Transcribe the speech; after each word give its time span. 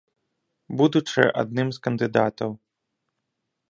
Будучы 0.79 1.21
адным 1.43 1.67
з 1.79 1.85
кандыдатаў. 1.87 2.51